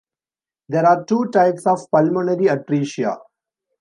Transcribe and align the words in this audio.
There 0.69 0.83
are 0.87 1.05
two 1.05 1.25
types 1.29 1.67
of 1.67 1.79
pulmonary 1.91 2.47
atresia. 2.47 3.19